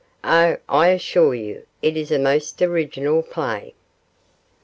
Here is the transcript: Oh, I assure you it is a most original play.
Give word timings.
Oh, 0.23 0.57
I 0.67 0.87
assure 0.87 1.35
you 1.35 1.67
it 1.83 1.95
is 1.95 2.11
a 2.11 2.17
most 2.17 2.59
original 2.63 3.21
play. 3.21 3.75